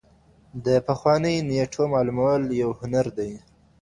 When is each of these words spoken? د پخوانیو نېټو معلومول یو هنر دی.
د 0.65 0.67
پخوانیو 0.87 1.45
نېټو 1.49 1.83
معلومول 1.93 2.41
یو 2.61 2.69
هنر 2.79 3.05
دی. 3.17 3.31